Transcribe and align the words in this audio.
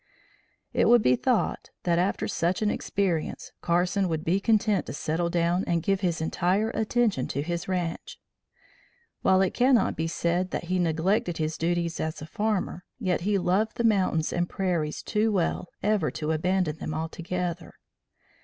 It 0.73 0.87
would 0.89 1.03
be 1.03 1.15
thought 1.15 1.69
that 1.83 1.99
after 1.99 2.27
such 2.27 2.63
an 2.63 2.71
experience, 2.71 3.51
Carson 3.61 4.09
would 4.09 4.25
be 4.25 4.39
content 4.39 4.87
to 4.87 4.93
settle 4.93 5.29
down 5.29 5.63
and 5.67 5.83
give 5.83 6.01
his 6.01 6.21
entire 6.21 6.71
attention 6.71 7.27
to 7.27 7.43
his 7.43 7.67
ranche. 7.67 8.17
While 9.21 9.41
it 9.43 9.53
cannot 9.53 9.95
be 9.95 10.07
said 10.07 10.49
that 10.49 10.63
he 10.63 10.79
neglected 10.79 11.37
his 11.37 11.55
duties 11.55 11.99
as 11.99 12.19
a 12.19 12.25
farmer, 12.25 12.83
yet 12.97 13.21
he 13.21 13.37
loved 13.37 13.77
the 13.77 13.83
mountains 13.83 14.33
and 14.33 14.49
prairies 14.49 15.03
too 15.03 15.31
well 15.31 15.67
ever 15.83 16.09
to 16.09 16.31
abandon 16.31 16.77
them 16.77 16.95
altogether. 16.95 17.75